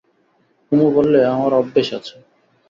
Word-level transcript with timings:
কুমু 0.65 0.87
বললে, 0.91 1.19
আমার 1.25 1.51
অভ্যেস 1.53 1.89
আছে। 1.93 2.15